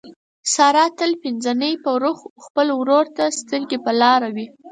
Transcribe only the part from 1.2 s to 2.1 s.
پینځه نۍ په